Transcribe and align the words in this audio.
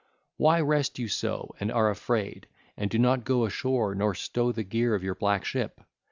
Why 0.37 0.59
rest 0.59 0.97
you 0.97 1.07
so 1.07 1.53
and 1.59 1.71
are 1.71 1.91
afraid, 1.91 2.47
and 2.75 2.89
do 2.89 2.97
not 2.97 3.23
go 3.23 3.45
ashore 3.45 3.93
nor 3.93 4.15
stow 4.15 4.51
the 4.51 4.63
gear 4.63 4.95
of 4.95 5.03
your 5.03 5.13
black 5.13 5.45
ship? 5.45 5.79